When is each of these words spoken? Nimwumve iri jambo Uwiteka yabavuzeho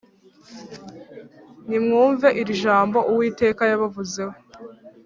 Nimwumve 1.67 2.27
iri 2.41 2.53
jambo 2.63 2.97
Uwiteka 3.11 3.61
yabavuzeho 3.71 4.35